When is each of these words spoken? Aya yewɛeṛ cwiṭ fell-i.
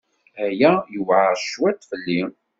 Aya 0.45 0.71
yewɛeṛ 0.91 1.33
cwiṭ 1.51 1.79
fell-i. 1.89 2.21